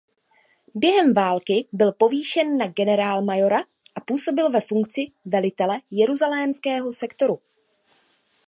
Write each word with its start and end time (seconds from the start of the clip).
Během 0.75 1.13
války 1.13 1.67
byl 1.71 1.91
povýšen 1.91 2.57
na 2.57 2.67
generálmajora 2.67 3.63
a 3.95 3.99
působil 4.01 4.49
ve 4.49 4.61
funkci 4.61 5.07
velitele 5.25 5.81
Jeruzalémského 5.91 6.91
sektoru. 6.91 7.39